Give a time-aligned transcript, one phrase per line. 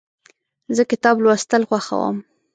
[0.75, 2.17] زه کتاب لوستل خوښوم.